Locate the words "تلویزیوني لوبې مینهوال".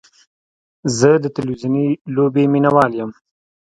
1.35-2.91